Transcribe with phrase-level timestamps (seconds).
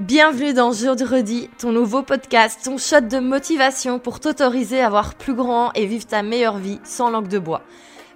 [0.00, 5.34] Bienvenue dans Jeudi, ton nouveau podcast, ton shot de motivation pour t'autoriser à voir plus
[5.34, 7.60] grand et vivre ta meilleure vie sans langue de bois.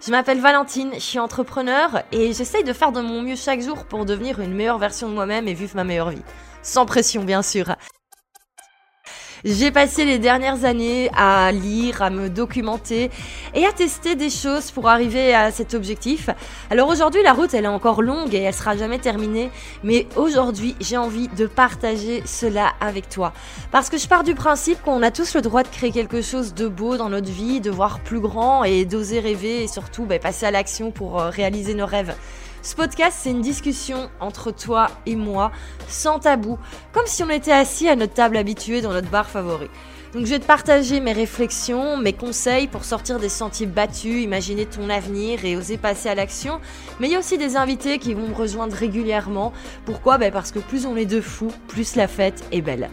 [0.00, 3.84] Je m'appelle Valentine, je suis entrepreneur et j'essaye de faire de mon mieux chaque jour
[3.84, 6.22] pour devenir une meilleure version de moi-même et vivre ma meilleure vie.
[6.62, 7.76] Sans pression bien sûr.
[9.44, 13.10] J'ai passé les dernières années à lire, à me documenter
[13.52, 16.30] et à tester des choses pour arriver à cet objectif.
[16.70, 19.50] Alors aujourd'hui, la route, elle est encore longue et elle sera jamais terminée.
[19.82, 23.34] Mais aujourd'hui, j'ai envie de partager cela avec toi.
[23.70, 26.54] Parce que je pars du principe qu'on a tous le droit de créer quelque chose
[26.54, 30.18] de beau dans notre vie, de voir plus grand et d'oser rêver et surtout bah,
[30.18, 32.14] passer à l'action pour euh, réaliser nos rêves.
[32.64, 35.52] Ce podcast, c'est une discussion entre toi et moi,
[35.86, 36.58] sans tabou,
[36.94, 39.68] comme si on était assis à notre table habituée dans notre bar favori.
[40.14, 44.64] Donc je vais te partager mes réflexions, mes conseils pour sortir des sentiers battus, imaginer
[44.64, 46.58] ton avenir et oser passer à l'action.
[47.00, 49.52] Mais il y a aussi des invités qui vont me rejoindre régulièrement.
[49.84, 50.16] Pourquoi?
[50.16, 52.88] Ben Parce que plus on est de fous, plus la fête est belle.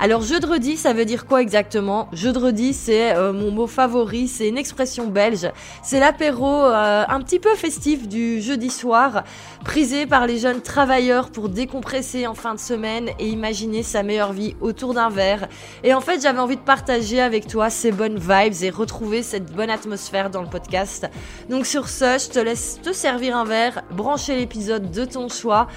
[0.00, 2.08] Alors jeudi, ça veut dire quoi exactement?
[2.12, 5.48] Jeudi, c'est euh, mon mot favori, c'est une expression belge.
[5.82, 9.22] C'est l'apéro euh, un petit peu festif du jeudi soir,
[9.64, 14.32] prisé par les jeunes travailleurs pour décompresser en fin de semaine et imaginer sa meilleure
[14.32, 15.48] vie autour d'un verre.
[15.84, 19.52] Et en fait, j'avais envie de partager avec toi ces bonnes vibes et retrouver cette
[19.52, 21.08] bonne atmosphère dans le podcast.
[21.48, 25.68] Donc sur ce, je te laisse te servir un verre, brancher l'épisode de ton choix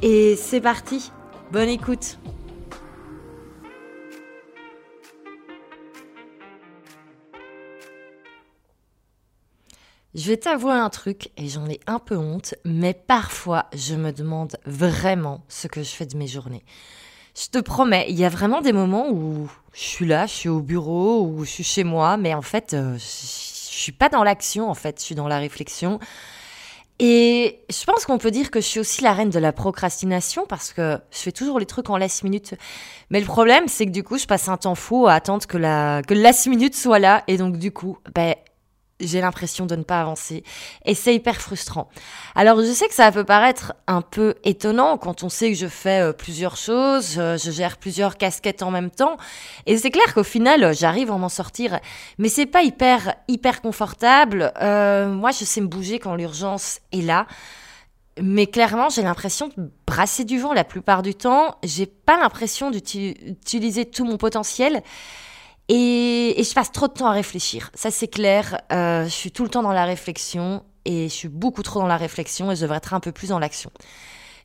[0.00, 1.10] et c'est parti.
[1.50, 2.18] Bonne écoute.
[10.14, 14.12] Je vais t'avouer un truc et j'en ai un peu honte, mais parfois je me
[14.12, 16.64] demande vraiment ce que je fais de mes journées.
[17.36, 20.48] Je te promets, il y a vraiment des moments où je suis là, je suis
[20.48, 24.22] au bureau ou je suis chez moi, mais en fait, euh, je suis pas dans
[24.22, 25.98] l'action, en fait, je suis dans la réflexion.
[27.00, 30.46] Et je pense qu'on peut dire que je suis aussi la reine de la procrastination
[30.48, 32.54] parce que je fais toujours les trucs en last minute.
[33.10, 35.58] Mais le problème, c'est que du coup, je passe un temps fou à attendre que
[35.58, 37.24] la, que last minute soit là.
[37.26, 38.36] Et donc, du coup, ben,
[39.06, 40.44] j'ai l'impression de ne pas avancer.
[40.84, 41.88] Et c'est hyper frustrant.
[42.34, 45.66] Alors je sais que ça peut paraître un peu étonnant quand on sait que je
[45.66, 49.16] fais euh, plusieurs choses, euh, je gère plusieurs casquettes en même temps.
[49.66, 51.78] Et c'est clair qu'au final, j'arrive à m'en sortir.
[52.18, 54.52] Mais c'est pas hyper, hyper confortable.
[54.60, 57.26] Euh, moi, je sais me bouger quand l'urgence est là.
[58.20, 61.56] Mais clairement, j'ai l'impression de brasser du vent la plupart du temps.
[61.64, 64.82] J'ai pas l'impression d'utiliser tout mon potentiel.
[65.68, 67.70] Et, je passe trop de temps à réfléchir.
[67.74, 68.60] Ça, c'est clair.
[68.72, 71.86] Euh, je suis tout le temps dans la réflexion et je suis beaucoup trop dans
[71.86, 73.70] la réflexion et je devrais être un peu plus dans l'action.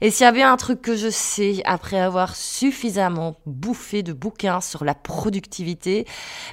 [0.01, 4.13] Et s'il y a bien un truc que je sais après avoir suffisamment bouffé de
[4.13, 6.05] bouquins sur la productivité,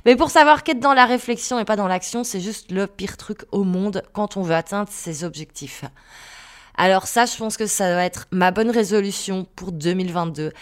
[0.04, 3.16] mais pour savoir qu'être dans la réflexion et pas dans l'action, c'est juste le pire
[3.16, 5.84] truc au monde quand on veut atteindre ses objectifs.
[6.76, 10.52] Alors ça, je pense que ça doit être ma bonne résolution pour 2022.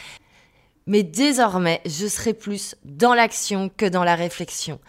[0.86, 4.80] Mais désormais, je serai plus dans l'action que dans la réflexion.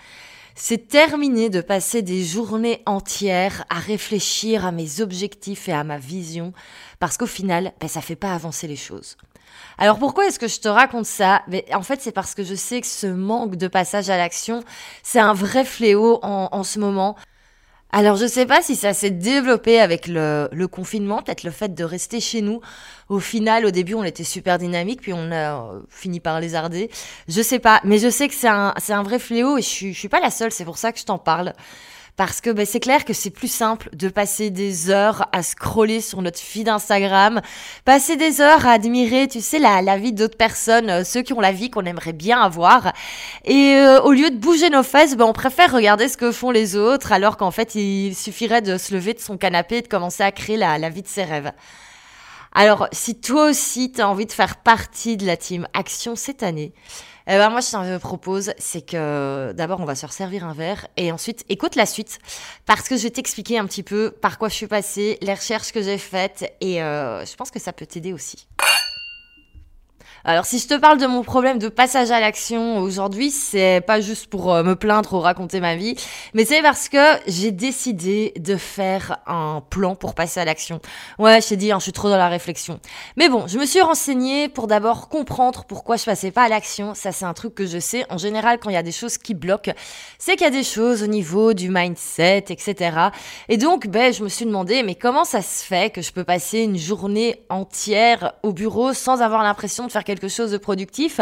[0.56, 5.98] C'est terminé de passer des journées entières à réfléchir à mes objectifs et à ma
[5.98, 6.54] vision,
[7.00, 9.18] parce qu'au final, ben, ça fait pas avancer les choses.
[9.78, 11.44] Alors pourquoi est-ce que je te raconte ça?
[11.74, 14.64] En fait, c'est parce que je sais que ce manque de passage à l'action,
[15.04, 17.16] c'est un vrai fléau en, en ce moment.
[17.92, 21.74] Alors je sais pas si ça s'est développé avec le, le confinement, peut-être le fait
[21.74, 22.60] de rester chez nous.
[23.08, 26.90] Au final, au début, on était super dynamique, puis on a euh, fini par lézarder.
[27.30, 29.92] Je sais pas, mais je sais que c'est un, c'est un vrai fléau et je
[29.92, 31.54] je suis pas la seule, c'est pour ça que je t'en parle
[32.18, 36.00] parce que ben, c'est clair que c'est plus simple de passer des heures à scroller
[36.00, 37.42] sur notre feed Instagram,
[37.84, 41.34] passer des heures à admirer, tu sais, la, la vie d'autres personnes, euh, ceux qui
[41.34, 42.94] ont la vie qu'on aimerait bien avoir.
[43.44, 46.52] Et euh, au lieu de bouger nos fesses, ben, on préfère regarder ce que font
[46.52, 49.88] les autres, alors qu'en fait, il suffirait de se lever de son canapé et de
[49.88, 51.52] commencer à créer la, la vie de ses rêves.
[52.54, 56.42] Alors, si toi aussi, tu as envie de faire partie de la team Action cette
[56.42, 56.72] année,
[57.28, 60.88] eh ben moi, je t'en propose, c'est que d'abord, on va se resservir un verre
[60.96, 62.20] et ensuite, écoute la suite
[62.66, 65.72] parce que je vais t'expliquer un petit peu par quoi je suis passée, les recherches
[65.72, 68.48] que j'ai faites et euh, je pense que ça peut t'aider aussi.
[70.28, 74.02] Alors si je te parle de mon problème de passage à l'action aujourd'hui, c'est pas
[74.02, 75.96] juste pour euh, me plaindre ou raconter ma vie,
[76.34, 80.80] mais c'est parce que j'ai décidé de faire un plan pour passer à l'action.
[81.20, 82.80] Ouais, je t'ai dit, hein, je suis trop dans la réflexion.
[83.18, 86.96] Mais bon, je me suis renseignée pour d'abord comprendre pourquoi je passais pas à l'action.
[86.96, 88.04] Ça, c'est un truc que je sais.
[88.10, 89.74] En général, quand il y a des choses qui bloquent,
[90.18, 92.98] c'est qu'il y a des choses au niveau du mindset, etc.
[93.48, 96.24] Et donc, ben, je me suis demandé, mais comment ça se fait que je peux
[96.24, 100.58] passer une journée entière au bureau sans avoir l'impression de faire quelque quelque chose de
[100.58, 101.20] productif.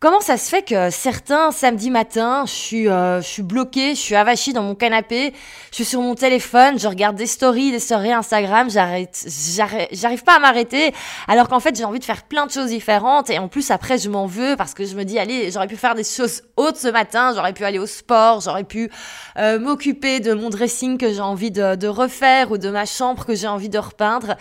[0.00, 4.00] Comment ça se fait que certains samedis matins, je suis, euh, je suis bloquée, je
[4.00, 5.34] suis avachie dans mon canapé,
[5.72, 9.26] je suis sur mon téléphone, je regarde des stories, des stories Instagram, j'arrête,
[9.90, 10.94] j'arrive pas à m'arrêter,
[11.26, 13.98] alors qu'en fait j'ai envie de faire plein de choses différentes et en plus après
[13.98, 16.78] je m'en veux parce que je me dis allez j'aurais pu faire des choses autres
[16.78, 18.92] ce matin, j'aurais pu aller au sport, j'aurais pu
[19.36, 23.34] euh, m'occuper de mon dressing que j'ai envie de, refaire ou de ma chambre que
[23.34, 24.36] j'ai envie de repeindre.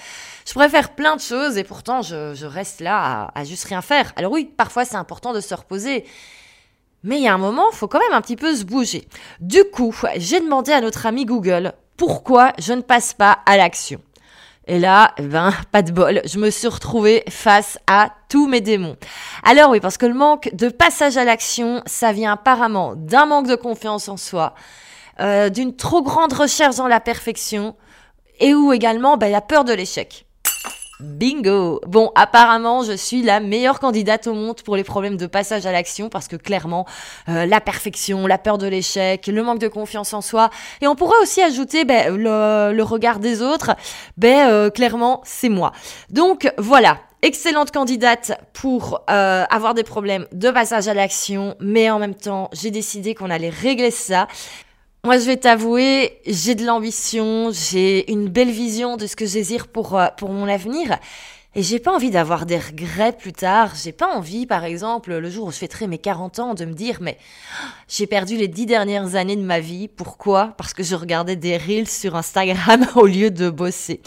[0.46, 3.64] Je pourrais faire plein de choses et pourtant je, je reste là à, à juste
[3.64, 4.14] rien faire.
[4.18, 6.06] Alors oui, parfois c'est important de se reposer.
[7.04, 9.08] Mais il y a un moment, il faut quand même un petit peu se bouger.
[9.40, 14.02] Du coup, j'ai demandé à notre ami Google pourquoi je ne passe pas à l'action.
[14.68, 18.62] Et là, eh ben, pas de bol, je me suis retrouvée face à tous mes
[18.62, 18.98] démons.
[19.44, 23.48] Alors oui, parce que le manque de passage à l'action, ça vient apparemment d'un manque
[23.48, 24.54] de confiance en soi,
[25.20, 27.76] euh, d'une trop grande recherche dans la perfection,
[28.40, 30.27] et ou également ben, la peur de l'échec.
[31.00, 35.66] Bingo Bon, apparemment, je suis la meilleure candidate au monde pour les problèmes de passage
[35.66, 36.86] à l'action parce que clairement,
[37.30, 40.50] euh, la perfection, la peur de l'échec, le manque de confiance en soi,
[40.82, 43.76] et on pourrait aussi ajouter ben, le, regard des autres,
[44.18, 45.72] ben euh, clairement, c'est moi.
[46.10, 52.00] Donc voilà, excellente candidate pour euh, avoir des problèmes de passage à l'action, mais en
[52.00, 54.28] même temps, j'ai décidé qu'on allait régler ça.
[55.08, 59.32] Moi, je vais t'avouer, j'ai de l'ambition, j'ai une belle vision de ce que je
[59.32, 61.00] désire pour, euh, pour mon avenir.
[61.56, 63.72] Et j'ai pas envie d'avoir des regrets plus tard.
[63.82, 66.74] J'ai pas envie, par exemple, le jour où je fêterai mes 40 ans, de me
[66.74, 67.18] dire, mais
[67.88, 69.88] j'ai perdu les 10 dernières années de ma vie.
[69.88, 70.54] Pourquoi?
[70.58, 74.02] Parce que je regardais des reels sur Instagram au lieu de bosser.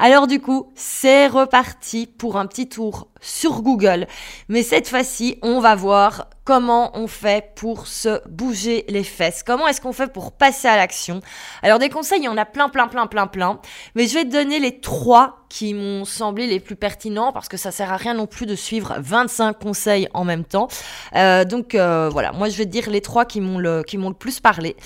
[0.00, 4.06] Alors du coup, c'est reparti pour un petit tour sur Google.
[4.48, 9.42] Mais cette fois-ci, on va voir comment on fait pour se bouger les fesses.
[9.42, 11.20] Comment est-ce qu'on fait pour passer à l'action?
[11.62, 13.60] Alors des conseils, il y en a plein, plein, plein, plein, plein.
[13.94, 17.56] Mais je vais te donner les trois qui m'ont semblé les plus pertinents parce que
[17.56, 20.68] ça sert à rien non plus de suivre 25 conseils en même temps.
[21.14, 23.98] Euh, donc euh, voilà, moi je vais te dire les trois qui m'ont le, qui
[23.98, 24.76] m'ont le plus parlé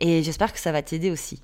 [0.00, 1.40] et j'espère que ça va t'aider aussi.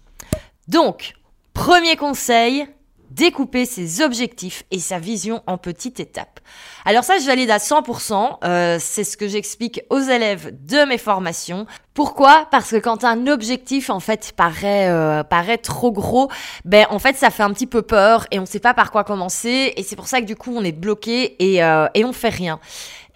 [0.68, 1.14] Donc,
[1.54, 2.66] premier conseil,
[3.10, 6.40] découper ses objectifs et sa vision en petites étapes.
[6.84, 8.38] Alors ça, je valide à 100%.
[8.44, 11.66] Euh, c'est ce que j'explique aux élèves de mes formations.
[11.94, 12.46] Pourquoi?
[12.50, 16.30] Parce que quand un objectif en fait paraît euh, paraît trop gros,
[16.64, 18.92] ben en fait ça fait un petit peu peur et on ne sait pas par
[18.92, 22.04] quoi commencer et c'est pour ça que du coup on est bloqué et euh, et
[22.04, 22.60] on fait rien.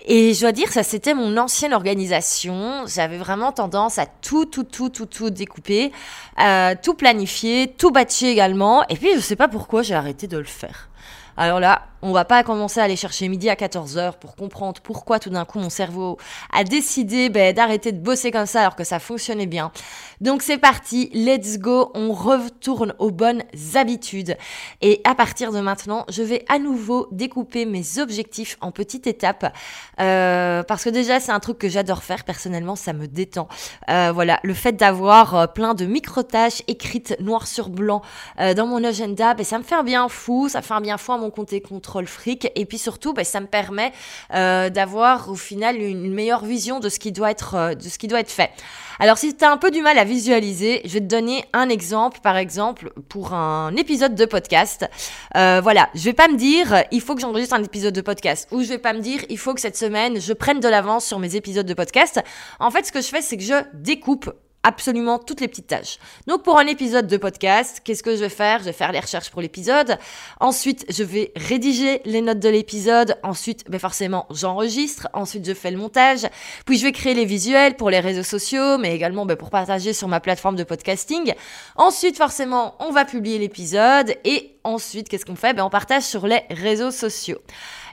[0.06, 2.85] Et je dois dire, ça c'était mon ancienne organisation.
[2.87, 5.93] J'avais vraiment tendance à tout, tout, tout, tout, tout découper,
[6.41, 8.87] euh, tout planifier, tout batcher également.
[8.88, 10.88] Et puis je sais pas pourquoi j'ai arrêté de le faire.
[11.37, 15.19] Alors là, on va pas commencer à aller chercher midi à 14h pour comprendre pourquoi
[15.19, 16.19] tout d'un coup mon cerveau
[16.52, 19.73] a décidé ben, d'arrêter de bosser comme ça alors que ça fonctionnait bien.
[20.20, 23.43] Donc c'est parti, let's go, on retourne aux bonnes
[23.75, 24.37] habitudes.
[24.81, 29.53] Et à partir de maintenant, je vais à nouveau découper mes objectifs en petites étapes.
[30.00, 32.25] Euh, parce que déjà, c'est un truc que j'adore faire.
[32.25, 33.49] Personnellement, ça me détend.
[33.88, 38.03] Euh, voilà, le fait d'avoir euh, plein de micro-tâches écrites noir sur blanc
[38.38, 40.49] dans mon agenda, ben, ça me fait un bien fou.
[40.49, 42.50] Ça fait un bien fou à mon compte et contre fric.
[42.54, 43.92] Et puis surtout, bah, ça me permet
[44.34, 47.98] euh, d'avoir au final une meilleure vision de ce qui doit être, euh, de ce
[47.98, 48.50] qui doit être fait.
[48.98, 51.69] Alors si tu as un peu du mal à visualiser, je vais te donner un
[51.69, 54.88] exemple, par exemple, pour un épisode de podcast.
[55.37, 58.46] Euh, voilà, je vais pas me dire, il faut que j'enregistre un épisode de podcast,
[58.50, 61.06] ou je vais pas me dire, il faut que cette semaine, je prenne de l'avance
[61.06, 62.20] sur mes épisodes de podcast.
[62.58, 64.31] En fait, ce que je fais, c'est que je découpe
[64.62, 65.98] absolument toutes les petites tâches.
[66.26, 68.58] Donc pour un épisode de podcast, qu'est-ce que je vais faire?
[68.60, 69.98] Je vais faire les recherches pour l'épisode.
[70.38, 73.17] Ensuite, je vais rédiger les notes de l'épisode.
[73.22, 75.08] Ensuite, ben forcément, j'enregistre.
[75.14, 76.26] Ensuite, je fais le montage.
[76.67, 79.93] Puis je vais créer les visuels pour les réseaux sociaux, mais également ben, pour partager
[79.93, 81.32] sur ma plateforme de podcasting.
[81.76, 84.14] Ensuite, forcément, on va publier l'épisode.
[84.24, 85.55] Et ensuite, qu'est-ce qu'on fait?
[85.55, 87.38] Ben, On partage sur les réseaux sociaux.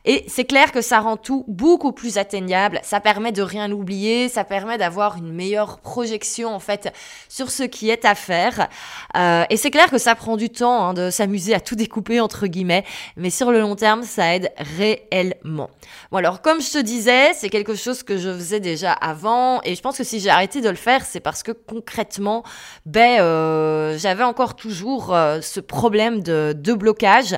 [0.06, 4.30] Et c'est clair que ça rend tout beaucoup plus atteignable, ça permet de rien oublier,
[4.30, 6.94] ça permet d'avoir une meilleure projection en fait
[7.30, 8.68] sur ce qui est à faire.
[9.16, 12.20] Euh, et c'est clair que ça prend du temps hein, de s'amuser à tout découper
[12.20, 12.86] entre guillemets,
[13.16, 15.70] mais sur le long terme, ça aide réellement.
[16.12, 19.76] Bon alors comme je te disais, c'est quelque chose que je faisais déjà avant, et
[19.76, 22.44] je pense que si j'ai arrêté de le faire, c'est parce que concrètement,
[22.86, 27.36] ben euh, j'avais encore toujours euh, ce problème de, de blocage.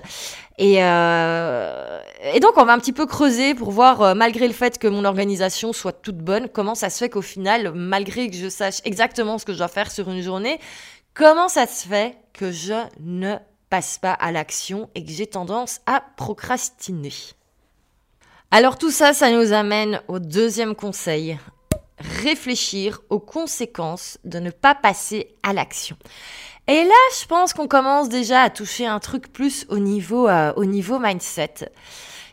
[0.62, 2.02] Et, euh,
[2.34, 4.90] et donc, on va un petit peu creuser pour voir, euh, malgré le fait que
[4.90, 8.82] mon organisation soit toute bonne, comment ça se fait qu'au final, malgré que je sache
[8.84, 10.60] exactement ce que je dois faire sur une journée,
[11.14, 13.38] comment ça se fait que je ne
[13.70, 17.14] passe pas à l'action et que j'ai tendance à procrastiner?
[18.52, 21.40] Alors tout ça, ça nous amène au deuxième conseil.
[22.00, 25.96] Réfléchir aux conséquences de ne pas passer à l'action.
[26.70, 30.54] Et là, je pense qu'on commence déjà à toucher un truc plus au niveau, euh,
[30.56, 31.72] au niveau mindset.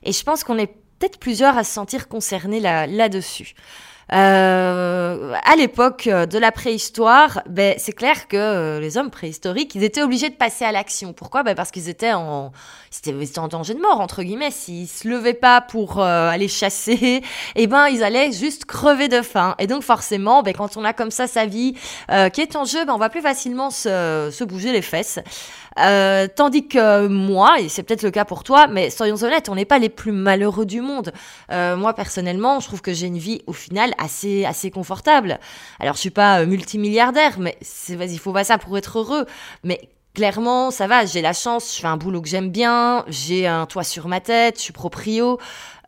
[0.03, 0.67] Et je pense qu'on est
[0.99, 3.55] peut-être plusieurs à se sentir concernés là, là-dessus.
[4.13, 9.83] Euh, à l'époque de la préhistoire, ben, c'est clair que euh, les hommes préhistoriques, ils
[9.83, 11.13] étaient obligés de passer à l'action.
[11.13, 11.43] Pourquoi?
[11.43, 12.53] Ben, Parce qu'ils étaient en,
[13.05, 14.53] étaient en danger de mort, entre guillemets.
[14.53, 17.23] S'ils se levaient pas pour euh, aller chasser,
[17.57, 19.57] eh ben, ils allaient juste crever de faim.
[19.59, 21.75] Et donc, forcément, ben, quand on a comme ça sa vie
[22.13, 25.19] euh, qui est en jeu, ben, on va plus facilement se, se bouger les fesses.
[25.79, 29.55] Euh, tandis que moi, et c'est peut-être le cas pour toi, mais soyons honnêtes, on
[29.55, 31.13] n'est pas les plus malheureux du monde.
[31.53, 35.39] Euh, moi, personnellement, je trouve que j'ai une vie, au final, assez, assez confortable.
[35.81, 39.27] Alors, je suis pas euh, multimilliardaire, mais c'est, vas-y, faut pas ça pour être heureux.
[39.65, 43.47] Mais clairement, ça va, j'ai la chance, je fais un boulot que j'aime bien, j'ai
[43.47, 45.39] un toit sur ma tête, je suis proprio,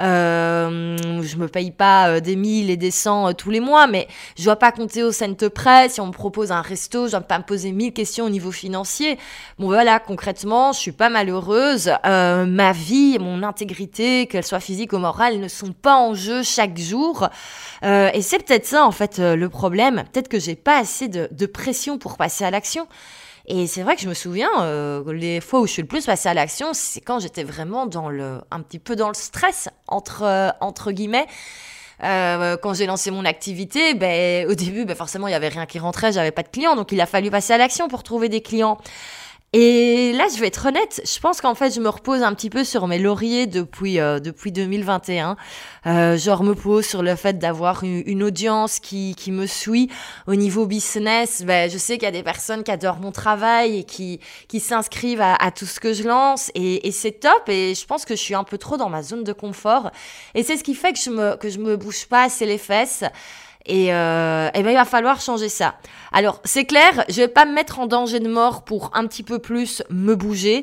[0.02, 3.86] euh, je me paye pas euh, des 1000 et des 100 euh, tous les mois,
[3.86, 4.06] mais
[4.36, 5.88] je dois pas compter au centre près.
[5.88, 8.52] Si on me propose un resto, je dois pas me poser 1000 questions au niveau
[8.52, 9.18] financier.
[9.58, 11.90] Bon voilà, concrètement, je suis pas malheureuse.
[12.04, 16.42] Euh, ma vie, mon intégrité, qu'elle soit physique ou morale, ne sont pas en jeu
[16.42, 17.30] chaque jour.
[17.82, 20.04] Euh, et c'est peut-être ça en fait le problème.
[20.12, 22.86] Peut-être que j'ai pas assez de, de pression pour passer à l'action.
[23.50, 26.04] Et c'est vrai que je me souviens, euh, les fois où je suis le plus
[26.04, 29.70] passée à l'action, c'est quand j'étais vraiment dans le, un petit peu dans le stress,
[29.86, 31.26] entre, euh, entre guillemets.
[32.04, 35.64] Euh, quand j'ai lancé mon activité, ben, au début, ben, forcément, il y avait rien
[35.64, 38.28] qui rentrait, j'avais pas de clients, donc il a fallu passer à l'action pour trouver
[38.28, 38.76] des clients.
[39.54, 42.50] Et là, je vais être honnête, je pense qu'en fait, je me repose un petit
[42.50, 45.36] peu sur mes lauriers depuis, euh, depuis 2021.
[45.86, 49.88] Euh, je me pose sur le fait d'avoir une, une, audience qui, qui me suit
[50.26, 51.44] au niveau business.
[51.46, 54.60] Ben, je sais qu'il y a des personnes qui adorent mon travail et qui, qui
[54.60, 56.50] s'inscrivent à, à, tout ce que je lance.
[56.54, 57.48] Et, et c'est top.
[57.48, 59.90] Et je pense que je suis un peu trop dans ma zone de confort.
[60.34, 62.58] Et c'est ce qui fait que je me, que je me bouge pas assez les
[62.58, 63.02] fesses.
[63.68, 65.74] Et, euh, et ben il va falloir changer ça.
[66.10, 69.22] Alors c'est clair, je vais pas me mettre en danger de mort pour un petit
[69.22, 70.62] peu plus me bouger,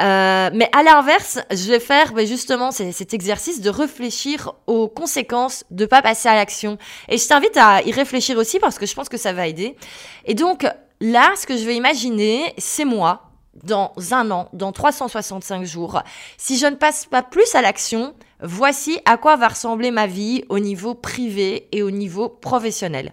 [0.00, 5.64] euh, mais à l'inverse, je vais faire ben, justement cet exercice de réfléchir aux conséquences
[5.70, 6.78] de pas passer à l'action.
[7.08, 9.76] Et je t'invite à y réfléchir aussi parce que je pense que ça va aider.
[10.24, 10.66] Et donc
[11.00, 13.22] là, ce que je vais imaginer, c'est moi
[13.64, 16.02] dans un an, dans 365 jours.
[16.36, 20.44] Si je ne passe pas plus à l'action, voici à quoi va ressembler ma vie
[20.48, 23.12] au niveau privé et au niveau professionnel.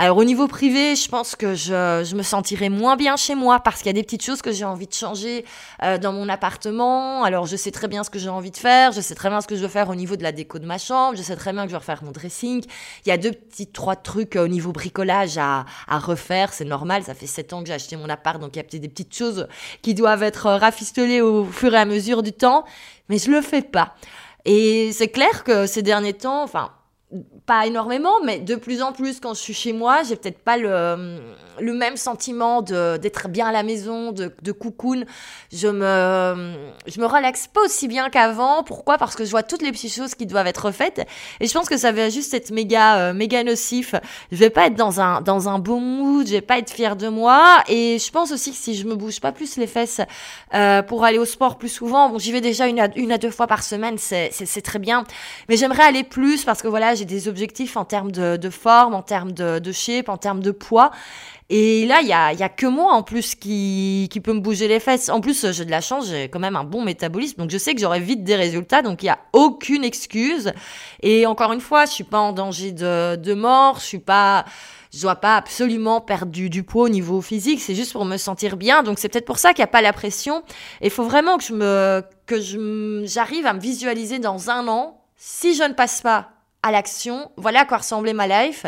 [0.00, 3.58] Alors au niveau privé, je pense que je, je me sentirai moins bien chez moi
[3.58, 5.44] parce qu'il y a des petites choses que j'ai envie de changer
[5.82, 7.24] euh, dans mon appartement.
[7.24, 9.40] Alors je sais très bien ce que j'ai envie de faire, je sais très bien
[9.40, 11.34] ce que je veux faire au niveau de la déco de ma chambre, je sais
[11.34, 12.64] très bien que je vais refaire mon dressing.
[13.06, 16.64] Il y a deux petits, trois trucs euh, au niveau bricolage à, à refaire, c'est
[16.64, 18.80] normal, ça fait sept ans que j'ai acheté mon appart, donc il y a peut-être
[18.80, 19.48] des petites choses
[19.82, 22.64] qui doivent être euh, rafistolées au fur et à mesure du temps,
[23.08, 23.96] mais je le fais pas.
[24.44, 26.70] Et c'est clair que ces derniers temps, enfin,
[27.46, 30.58] pas énormément, mais de plus en plus quand je suis chez moi, j'ai peut-être pas
[30.58, 31.18] le,
[31.58, 35.04] le même sentiment d'être bien à la maison, de, de cocoon.
[35.50, 36.54] Je me,
[36.86, 38.62] je me relaxe pas aussi bien qu'avant.
[38.62, 38.98] Pourquoi?
[38.98, 41.06] Parce que je vois toutes les petites choses qui doivent être faites.
[41.40, 43.94] Et je pense que ça va juste être méga, euh, méga nocif.
[44.30, 46.94] Je vais pas être dans un, dans un bon mood, je vais pas être fière
[46.94, 47.62] de moi.
[47.68, 50.02] Et je pense aussi que si je me bouge pas plus les fesses
[50.52, 53.18] euh, pour aller au sport plus souvent, bon, j'y vais déjà une à, une à
[53.18, 55.04] deux fois par semaine, c'est très bien.
[55.48, 59.02] Mais j'aimerais aller plus parce que voilà, j'ai des objectifs en termes de, forme, en
[59.02, 60.90] termes de, shape, en termes de poids.
[61.50, 64.40] Et là, il y a, y a que moi en plus qui, qui peut me
[64.40, 65.08] bouger les fesses.
[65.08, 67.74] En plus, j'ai de la chance, j'ai quand même un bon métabolisme, donc je sais
[67.74, 70.52] que j'aurai vite des résultats, donc il n'y a aucune excuse.
[71.02, 74.44] Et encore une fois, je suis pas en danger de, de mort, je suis pas
[74.92, 78.56] je dois pas absolument perdre du, poids au niveau physique, c'est juste pour me sentir
[78.56, 78.82] bien.
[78.82, 80.42] Donc c'est peut-être pour ça qu'il n'y a pas la pression.
[80.80, 82.40] Et il faut vraiment que je me que
[83.06, 85.00] j'arrive à me visualiser dans un an.
[85.16, 86.30] Si je ne passe pas
[86.62, 87.30] à l'action.
[87.36, 88.66] Voilà à quoi ressemblait ma life.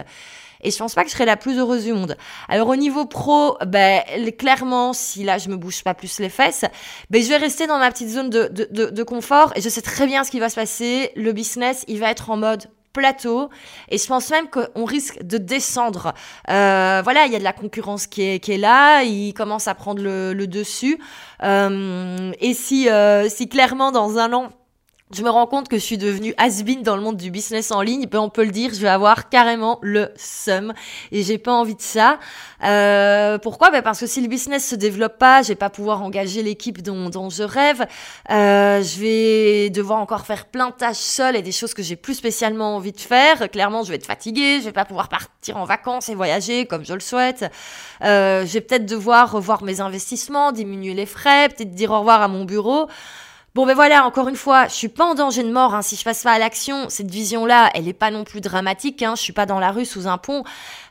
[0.62, 2.16] Et je pense pas que je serais la plus heureuse du monde.
[2.48, 4.02] Alors au niveau pro, ben
[4.38, 6.64] clairement, si là je me bouge pas plus les fesses,
[7.08, 9.68] ben je vais rester dans ma petite zone de, de, de, de confort et je
[9.68, 11.12] sais très bien ce qui va se passer.
[11.16, 13.48] Le business, il va être en mode plateau
[13.88, 16.12] et je pense même qu'on risque de descendre.
[16.50, 19.68] Euh, voilà, il y a de la concurrence qui est, qui est là, il commence
[19.68, 20.98] à prendre le, le dessus.
[21.42, 24.50] Euh, et si, euh, si clairement dans un an
[25.12, 27.82] je me rends compte que je suis devenue has dans le monde du business en
[27.82, 28.06] ligne.
[28.14, 30.72] On peut le dire, je vais avoir carrément le seum
[31.10, 32.18] et j'ai pas envie de ça.
[32.62, 33.70] Euh, pourquoi?
[33.70, 36.80] Ben Parce que si le business se développe pas, je vais pas pouvoir engager l'équipe
[36.82, 37.86] dont, dont, je rêve.
[38.30, 41.96] Euh, je vais devoir encore faire plein de tâches seule et des choses que j'ai
[41.96, 43.50] plus spécialement envie de faire.
[43.50, 46.84] Clairement, je vais être fatiguée, je vais pas pouvoir partir en vacances et voyager comme
[46.84, 47.50] je le souhaite.
[48.04, 52.22] Euh, je vais peut-être devoir revoir mes investissements, diminuer les frais, peut-être dire au revoir
[52.22, 52.88] à mon bureau.
[53.52, 55.96] Bon ben voilà, encore une fois, je suis pas en danger de mort hein, si
[55.96, 56.88] je passe pas à l'action.
[56.88, 59.02] Cette vision-là, elle est pas non plus dramatique.
[59.02, 60.44] Hein, je suis pas dans la rue sous un pont,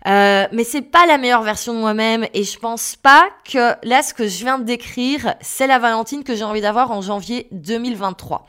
[0.07, 2.27] euh, mais c'est pas la meilleure version de moi-même.
[2.33, 6.25] Et je pense pas que là, ce que je viens de décrire, c'est la Valentine
[6.25, 8.45] que j'ai envie d'avoir en janvier 2023.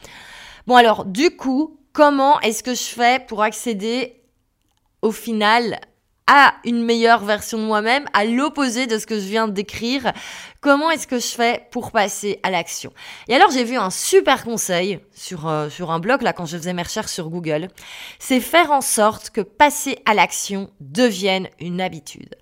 [0.66, 4.20] Bon alors, du coup, comment est-ce que je fais pour accéder
[5.02, 5.78] au final
[6.32, 10.12] à une meilleure version de moi-même, à l'opposé de ce que je viens de décrire.
[10.60, 12.92] Comment est-ce que je fais pour passer à l'action?
[13.26, 16.56] Et alors j'ai vu un super conseil sur, euh, sur un blog là quand je
[16.56, 17.66] faisais mes recherches sur Google.
[18.20, 22.36] C'est faire en sorte que passer à l'action devienne une habitude.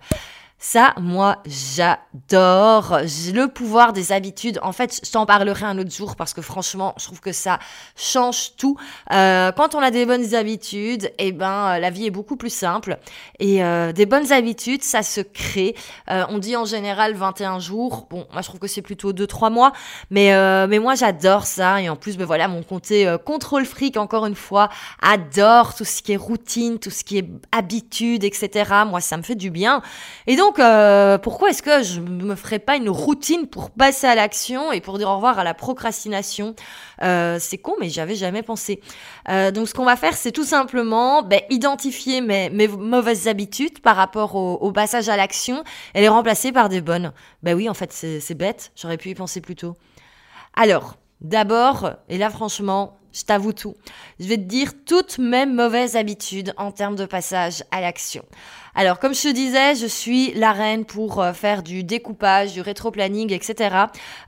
[0.61, 2.99] Ça, moi, j'adore.
[3.33, 4.59] Le pouvoir des habitudes.
[4.61, 7.59] En fait, je t'en parlerai un autre jour parce que franchement, je trouve que ça
[7.95, 8.75] change tout.
[9.13, 12.53] Euh, quand on a des bonnes habitudes, eh ben, euh, la vie est beaucoup plus
[12.53, 12.99] simple.
[13.39, 15.77] Et euh, des bonnes habitudes, ça se crée.
[16.09, 18.07] Euh, on dit en général 21 jours.
[18.09, 19.71] Bon, moi, je trouve que c'est plutôt 2-3 mois.
[20.09, 21.81] Mais, euh, mais moi, j'adore ça.
[21.81, 24.67] Et en plus, ben voilà, mon côté euh, contrôle fric, encore une fois,
[25.01, 28.69] adore tout ce qui est routine, tout ce qui est habitude, etc.
[28.85, 29.81] Moi, ça me fait du bien.
[30.27, 34.07] Et donc, donc, euh, pourquoi est-ce que je me ferais pas une routine pour passer
[34.07, 36.55] à l'action et pour dire au revoir à la procrastination
[37.03, 38.81] euh, C'est con, mais j'avais jamais pensé.
[39.29, 43.79] Euh, donc, ce qu'on va faire, c'est tout simplement ben, identifier mes, mes, mauvaises habitudes
[43.79, 45.63] par rapport au, au passage à l'action
[45.93, 47.13] et les remplacer par des bonnes.
[47.43, 48.71] Ben oui, en fait, c'est bête.
[48.75, 49.75] J'aurais pu y penser plus tôt.
[50.55, 53.75] Alors, d'abord, et là, franchement, je t'avoue tout.
[54.19, 58.23] Je vais te dire toutes mes mauvaises habitudes en termes de passage à l'action.
[58.79, 62.61] Alors, comme je te disais, je suis la reine pour euh, faire du découpage, du
[62.61, 63.75] rétro-planning, etc.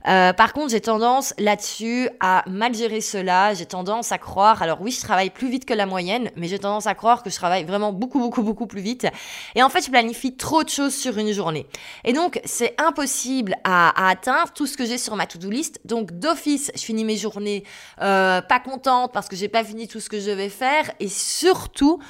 [0.06, 3.54] Euh, par contre, j'ai tendance là-dessus à mal gérer cela.
[3.54, 6.58] J'ai tendance à croire, alors oui, je travaille plus vite que la moyenne, mais j'ai
[6.58, 9.06] tendance à croire que je travaille vraiment beaucoup, beaucoup, beaucoup plus vite.
[9.54, 11.66] Et en fait, je planifie trop de choses sur une journée.
[12.04, 15.80] Et donc, c'est impossible à, atteindre tout ce que j'ai sur ma to-do list.
[15.86, 17.64] Donc, d'office, je finis mes journées
[18.02, 20.90] euh, pas contente parce que j'ai pas fini tout ce que je devais faire.
[21.00, 22.00] Et surtout,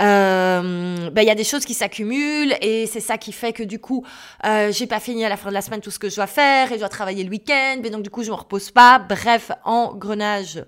[0.00, 3.62] euh, ben, il y a des choses qui s'accumulent et c'est ça qui fait que
[3.62, 4.04] du coup,
[4.46, 6.26] euh, j'ai pas fini à la fin de la semaine tout ce que je dois
[6.26, 8.98] faire et je dois travailler le week-end, mais donc du coup, je me repose pas.
[8.98, 10.64] Bref, engrenage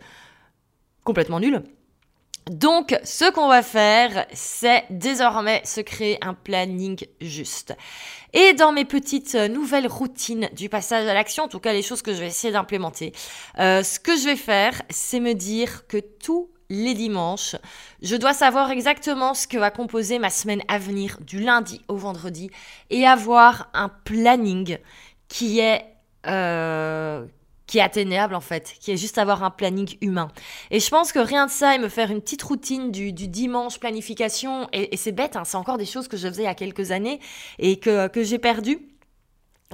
[1.05, 1.63] complètement nul.
[2.51, 7.75] Donc, ce qu'on va faire, c'est désormais se créer un planning juste.
[8.35, 12.03] Et dans mes petites nouvelles routines du passage à l'action, en tout cas les choses
[12.03, 13.13] que je vais essayer d'implémenter,
[13.59, 17.57] euh, ce que je vais faire, c'est me dire que tout les dimanches.
[18.03, 21.97] Je dois savoir exactement ce que va composer ma semaine à venir du lundi au
[21.97, 22.51] vendredi
[22.91, 24.79] et avoir un planning
[25.29, 25.85] qui est
[26.27, 27.25] euh,
[27.67, 30.29] qui est atteignable en fait, qui est juste avoir un planning humain.
[30.71, 33.81] Et je pense que rien de ça et me faire une petite routine du, dimanche
[33.81, 36.55] planification et, c'est bête, hein, c'est encore des choses que je faisais il y a
[36.55, 37.21] quelques années
[37.59, 38.79] et que, que j'ai perdu.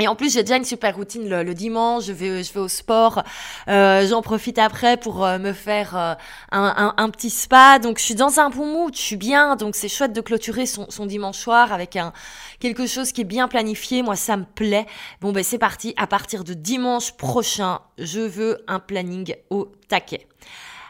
[0.01, 2.05] Et en plus, j'ai déjà une super routine le, le, dimanche.
[2.05, 3.23] Je vais, je vais au sport.
[3.69, 6.15] Euh, J'en profite après pour euh, me faire euh,
[6.51, 7.79] un, un, un, petit spa.
[7.79, 8.95] Donc, je suis dans un bon mood.
[8.97, 9.55] Je suis bien.
[9.55, 12.15] Donc, c'est chouette de clôturer son, son, dimanche soir avec un
[12.59, 14.03] quelque chose qui est bien planifié.
[14.03, 14.87] Moi, ça me plaît.
[15.21, 15.93] Bon, ben c'est parti.
[15.99, 20.27] À partir de dimanche prochain, je veux un planning au taquet.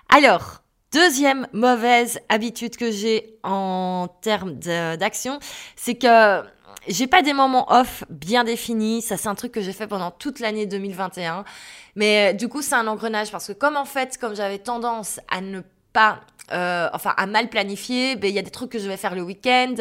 [0.09, 0.59] Alors.
[0.93, 5.38] Deuxième mauvaise habitude que j'ai en termes d'action,
[5.75, 6.43] c'est que
[6.88, 9.03] j'ai pas des moments off bien définis.
[9.03, 11.45] Ça, c'est un truc que j'ai fait pendant toute l'année 2021.
[11.97, 15.21] Mais euh, du coup, c'est un engrenage parce que comme en fait, comme j'avais tendance
[15.31, 15.61] à ne
[15.92, 16.21] pas,
[16.53, 19.14] euh, enfin, à mal planifier, ben il y a des trucs que je vais faire
[19.14, 19.75] le week-end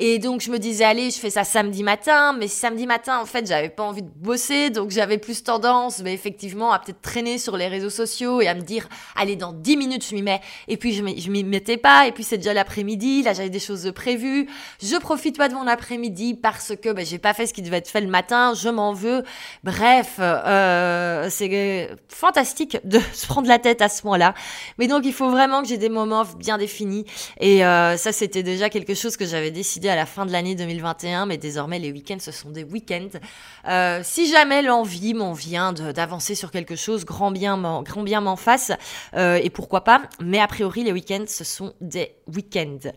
[0.00, 2.32] et donc, je me disais, allez, je fais ça samedi matin.
[2.32, 4.70] Mais samedi matin, en fait, j'avais pas envie de bosser.
[4.70, 8.54] Donc, j'avais plus tendance, mais effectivement, à peut-être traîner sur les réseaux sociaux et à
[8.54, 10.40] me dire, allez, dans 10 minutes, je m'y mets.
[10.68, 12.06] Et puis, je m'y mettais pas.
[12.06, 13.24] Et puis, c'est déjà l'après-midi.
[13.24, 14.48] Là, j'avais des choses prévues.
[14.80, 17.78] Je profite pas de mon après-midi parce que ben, j'ai pas fait ce qui devait
[17.78, 18.54] être fait le matin.
[18.54, 19.24] Je m'en veux.
[19.64, 24.34] Bref, euh, c'est fantastique de se prendre la tête à ce moment-là.
[24.78, 27.04] Mais donc, il faut vraiment que j'ai des moments bien définis.
[27.40, 30.54] Et euh, ça, c'était déjà quelque chose que j'avais décidé à la fin de l'année
[30.54, 33.18] 2021, mais désormais les week-ends, ce sont des week-ends.
[33.66, 38.72] Euh, si jamais l'envie m'en vient d'avancer sur quelque chose, grand bien m'en, fasse,
[39.14, 42.90] euh, et pourquoi pas, mais a priori les week-ends, ce sont des week-ends.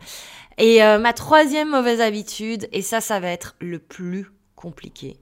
[0.57, 5.17] Et euh, ma troisième mauvaise habitude, et ça, ça va être le plus compliqué,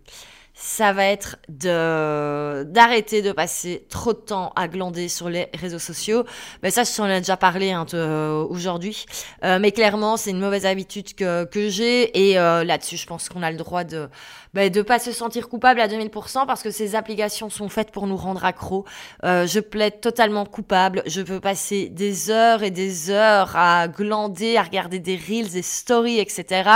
[0.62, 5.80] ça va être de d'arrêter de passer trop de temps à glander sur les réseaux
[5.80, 6.26] sociaux.
[6.64, 9.06] Mais ça, je t'en ai déjà parlé hein, euh, aujourd'hui.
[9.46, 12.30] Euh, mais clairement, c'est une mauvaise habitude que, que j'ai.
[12.30, 14.10] Et euh, là-dessus, je pense qu'on a le droit de
[14.54, 18.08] bah, de pas se sentir coupable à 2000% parce que ces applications sont faites pour
[18.08, 18.84] nous rendre accros.
[19.24, 21.04] Euh, je plaide totalement coupable.
[21.06, 25.62] Je peux passer des heures et des heures à glander, à regarder des reels, des
[25.62, 26.70] stories, etc.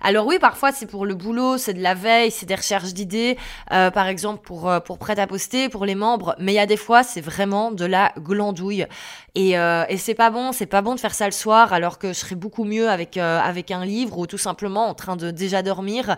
[0.00, 3.36] Alors oui, parfois c'est pour le boulot, c'est de la veille, c'est des recherches d'idées,
[3.72, 6.66] euh, par exemple pour, pour prêt à poster, pour les membres, mais il y a
[6.66, 8.86] des fois c'est vraiment de la glandouille.
[9.36, 12.08] Et, et c'est pas bon, c'est pas bon de faire ça le soir alors que
[12.08, 15.62] je serais beaucoup mieux avec, avec un livre ou tout simplement en train de déjà
[15.62, 16.16] dormir.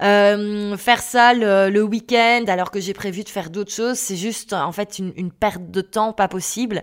[0.00, 4.16] Euh, faire ça le, le week-end alors que j'ai prévu de faire d'autres choses, c'est
[4.16, 6.82] juste en fait une, une, perte de temps pas possible.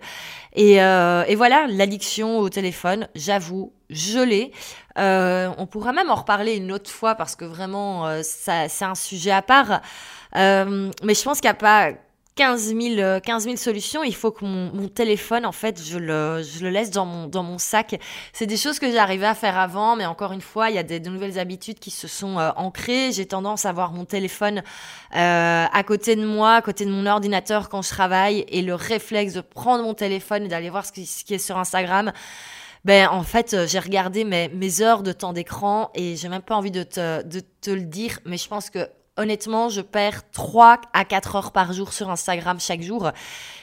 [0.54, 4.52] Et, euh, et voilà, l'addiction au téléphone, j'avoue, l'ai.
[4.98, 8.86] Euh, on pourra même en reparler une autre fois parce que vraiment, euh, ça, c'est
[8.86, 9.82] un sujet à part.
[10.36, 11.92] Euh, mais je pense qu'il n'y a pas
[12.36, 14.04] 15 000, 15 000 solutions.
[14.04, 17.28] Il faut que mon, mon, téléphone, en fait, je le, je le laisse dans mon,
[17.28, 17.98] dans mon sac.
[18.34, 20.84] C'est des choses que j'arrivais à faire avant, mais encore une fois, il y a
[20.84, 23.14] des, de nouvelles habitudes qui se sont euh, ancrées.
[23.14, 24.64] J'ai tendance à avoir mon téléphone
[25.16, 28.76] euh, à côté de moi, à côté de mon ordinateur quand je travaille, et le
[28.76, 32.12] réflexe de prendre mon téléphone et d'aller voir ce qui, ce qui est sur Instagram
[32.86, 36.42] ben en fait euh, j'ai regardé mes, mes heures de temps d'écran et j'ai même
[36.42, 40.30] pas envie de te, de te le dire mais je pense que honnêtement, je perds
[40.32, 43.12] 3 à 4 heures par jour sur Instagram chaque jour.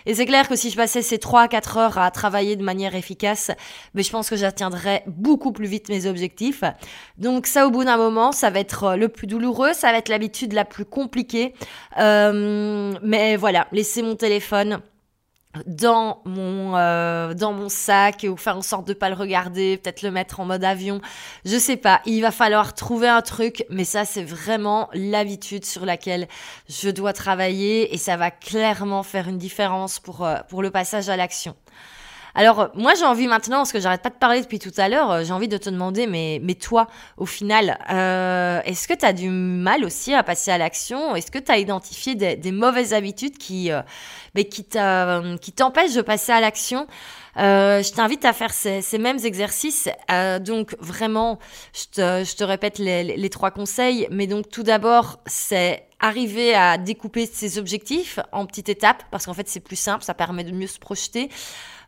[0.06, 2.64] Et c'est clair que si je passais ces 3 à 4 heures à travailler de
[2.64, 3.50] manière efficace,
[3.94, 6.64] mais je pense que j'atteindrais beaucoup plus vite mes objectifs.
[7.18, 9.98] Donc ça, au bout d'un moment, ça va être euh, le plus douloureux, ça va
[9.98, 11.54] être l'habitude la plus compliquée.
[11.98, 14.80] Euh, mais voilà, laisser mon téléphone
[15.66, 20.02] dans mon euh, dans mon sac ou faire en sorte de pas le regarder, peut-être
[20.02, 21.00] le mettre en mode avion,
[21.44, 25.84] je sais pas, il va falloir trouver un truc mais ça c'est vraiment l'habitude sur
[25.84, 26.28] laquelle
[26.68, 31.08] je dois travailler et ça va clairement faire une différence pour euh, pour le passage
[31.08, 31.54] à l'action.
[32.34, 35.10] Alors, moi, j'ai envie maintenant, parce que j'arrête pas de parler depuis tout à l'heure,
[35.10, 39.04] euh, j'ai envie de te demander, mais, mais toi, au final, euh, est-ce que tu
[39.04, 41.14] as du mal aussi à passer à l'action?
[41.14, 43.82] Est-ce que tu as identifié des, des, mauvaises habitudes qui, euh,
[44.34, 46.86] mais qui t'empêchent de passer à l'action?
[47.38, 49.88] Euh, je t'invite à faire ces, ces mêmes exercices.
[50.10, 51.38] Euh, donc vraiment,
[51.72, 54.06] je te, je te répète les, les, trois conseils.
[54.10, 59.34] Mais donc tout d'abord, c'est arriver à découper ses objectifs en petites étapes parce qu'en
[59.34, 61.30] fait c'est plus simple, ça permet de mieux se projeter.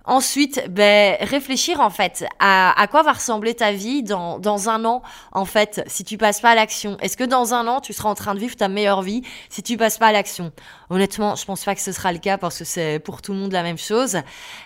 [0.07, 4.85] Ensuite, ben, réfléchir en fait à, à quoi va ressembler ta vie dans, dans un
[4.85, 5.01] an
[5.33, 6.99] en fait si tu passes pas à l'action.
[7.01, 9.63] Est-ce que dans un an tu seras en train de vivre ta meilleure vie si
[9.63, 10.53] tu passes pas à l'action?
[10.91, 13.39] Honnêtement, je pense pas que ce sera le cas parce que c'est pour tout le
[13.39, 14.19] monde la même chose.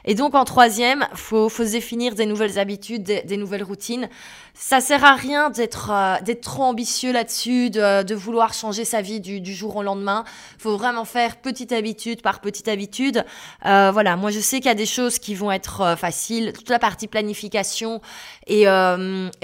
[0.05, 4.09] Et donc en troisième, faut faut se définir des nouvelles habitudes, des, nouvelles routines.
[4.55, 9.21] Ça sert à rien d'être euh, d'être trop ambitieux là-dessus, de, vouloir changer sa vie
[9.21, 10.25] du, jour au lendemain.
[10.59, 13.25] Faut vraiment faire petite habitude par petite habitude.
[13.65, 16.53] Euh, voilà, moi je sais qu'il y a des choses qui vont être euh, faciles,
[16.53, 18.01] toute la partie planification
[18.49, 18.65] et,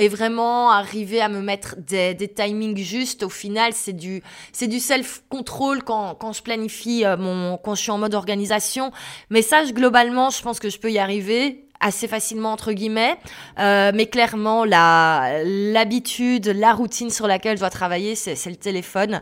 [0.09, 3.23] vraiment arriver à me mettre des, des timings justes.
[3.23, 6.64] Au final, c'est du c'est du self control quand quand je planifie
[7.05, 8.93] euh, mon quand je suis en mode organisation.
[9.31, 13.17] Mais ça, globalement, je pense que je peux y arriver assez facilement entre guillemets,
[13.59, 19.21] euh, mais clairement la l'habitude, la routine sur laquelle je dois travailler, c'est le téléphone.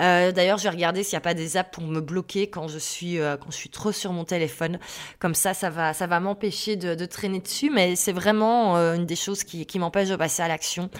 [0.00, 2.68] Euh, D'ailleurs, je vais regarder s'il n'y a pas des apps pour me bloquer quand
[2.68, 4.78] je suis euh, quand je suis trop sur mon téléphone.
[5.18, 9.06] Comme ça, ça va ça va m'empêcher de, traîner dessus, mais c'est vraiment euh, une
[9.06, 10.90] des choses qui, qui m'empêche de passer à l'action.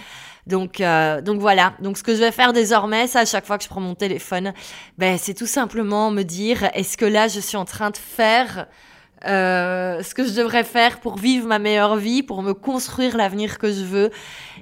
[0.47, 0.81] Donc
[1.23, 1.73] donc voilà.
[1.79, 3.95] Donc ce que je vais faire désormais, ça à chaque fois que je prends mon
[3.95, 4.53] téléphone,
[4.97, 8.67] ben c'est tout simplement me dire est-ce que là je suis en train de faire
[9.23, 13.71] ce que je devrais faire pour vivre ma meilleure vie, pour me construire l'avenir que
[13.71, 14.11] je veux?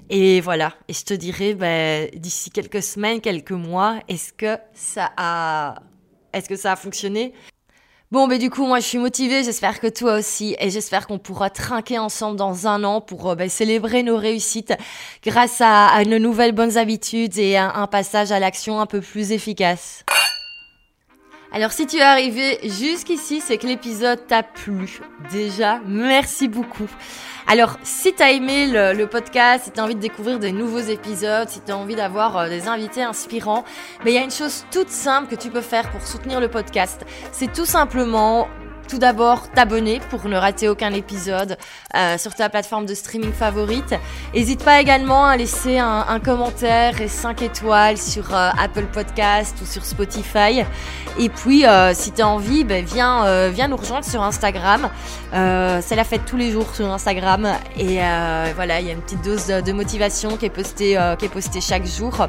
[0.10, 0.74] Et voilà.
[0.88, 5.76] Et je te dirai, ben, d'ici quelques semaines, quelques mois, est-ce que ça a,
[6.34, 7.34] est-ce que ça a fonctionné?
[8.10, 9.44] Bon, ben du coup, moi, je suis motivée.
[9.44, 13.50] J'espère que toi aussi, et j'espère qu'on pourra trinquer ensemble dans un an pour ben,
[13.50, 14.74] célébrer nos réussites
[15.26, 19.02] grâce à, à, nos nouvelles bonnes habitudes et à un passage à l'action un peu
[19.02, 20.06] plus efficace.
[21.52, 25.00] Alors si tu es arrivé jusqu'ici, c'est que l'épisode t'a plu.
[25.32, 26.90] Déjà, merci beaucoup.
[27.48, 31.62] Alors si t'as aimé le, podcast, si t'as envie de découvrir des nouveaux épisodes, si
[31.62, 33.64] t'as envie d'avoir euh, des invités inspirants,
[34.04, 36.50] mais il y a une chose toute simple que tu peux faire pour soutenir le
[36.50, 37.06] podcast.
[37.32, 38.50] C'est tout simplement
[38.88, 41.58] tout d'abord t'abonner pour ne rater aucun épisode
[41.96, 43.96] euh, sur ta plateforme de streaming favorite.
[44.34, 49.66] N'hésite pas également à laisser un, commentaire et 5 étoiles sur euh, Apple Podcast ou
[49.66, 50.64] sur Spotify.
[51.20, 54.90] Et puis, euh, si tu as envie, ben, viens, viens nous rejoindre sur Instagram.
[55.32, 57.48] C'est la fête tous les jours sur Instagram.
[57.78, 58.00] Et
[58.56, 61.62] voilà, il y a une petite dose de, motivation qui est postée, qui est postée
[61.62, 62.28] chaque jour.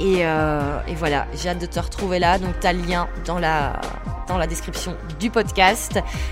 [0.00, 2.38] Et, et voilà, j'ai hâte de te retrouver là.
[2.38, 3.80] Donc, tu as le lien dans la
[4.28, 5.83] dans la description du podcast.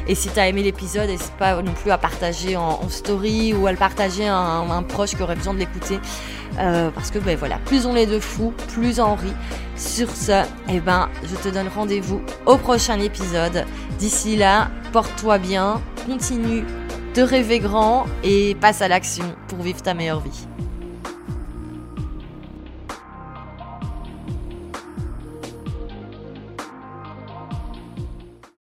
[0.06, 3.66] Et si tu as aimé l'épisode, n'hésite pas non plus à partager en, story ou
[3.66, 5.98] à le partager à un, un proche qui aurait besoin de l'écouter.
[6.58, 9.32] Euh, parce que ben voilà, plus on est de fous, plus on rit.
[9.76, 13.64] Sur ce, eh ben, je te donne rendez-vous au prochain épisode.
[13.98, 16.64] D'ici là, porte-toi bien, continue
[17.14, 20.46] de rêver grand et passe à l'action pour vivre ta meilleure vie.